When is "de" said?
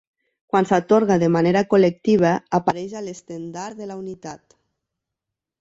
1.23-1.27, 3.83-3.91